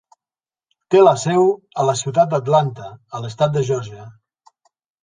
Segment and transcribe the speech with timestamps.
[0.95, 1.45] Té la seu
[1.83, 4.13] a la ciutat d'Atlanta, a l'estat de Geòrgia.